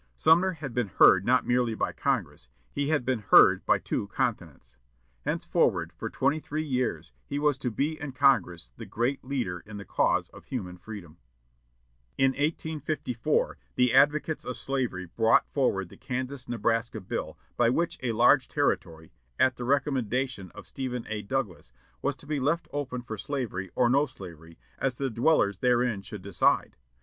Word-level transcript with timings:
Sumner 0.15 0.53
had 0.53 0.73
been 0.73 0.87
heard 0.87 1.23
not 1.27 1.45
merely 1.45 1.75
by 1.75 1.93
Congress; 1.93 2.47
he 2.71 2.87
had 2.87 3.05
been 3.05 3.19
heard 3.19 3.63
by 3.67 3.77
two 3.77 4.07
continents. 4.07 4.75
Henceforward, 5.25 5.93
for 5.95 6.09
twenty 6.09 6.39
three 6.39 6.63
years, 6.63 7.11
he 7.23 7.37
was 7.37 7.55
to 7.59 7.69
be 7.69 8.01
in 8.01 8.11
Congress 8.11 8.71
the 8.77 8.87
great 8.87 9.23
leader 9.23 9.59
in 9.59 9.77
the 9.77 9.85
cause 9.85 10.27
of 10.29 10.45
human 10.45 10.79
freedom. 10.79 11.17
In 12.17 12.31
1854 12.31 13.59
the 13.75 13.93
advocates 13.93 14.43
of 14.43 14.57
slavery 14.57 15.05
brought 15.05 15.47
forward 15.53 15.89
the 15.89 15.97
Kansas 15.97 16.49
Nebraska 16.49 16.99
Bill, 16.99 17.37
by 17.55 17.69
which 17.69 17.99
a 18.01 18.13
large 18.13 18.47
territory, 18.47 19.11
at 19.39 19.55
the 19.57 19.65
recommendation 19.65 20.49
of 20.55 20.65
Stephen 20.65 21.05
A. 21.09 21.21
Douglas, 21.21 21.71
was 22.01 22.15
to 22.15 22.25
be 22.25 22.39
left 22.39 22.67
open 22.73 23.03
for 23.03 23.19
slavery 23.19 23.69
or 23.75 23.87
no 23.87 24.07
slavery, 24.07 24.57
as 24.79 24.95
the 24.97 25.11
dwellers 25.11 25.59
therein 25.59 26.01
should 26.01 26.23
decide. 26.23 26.75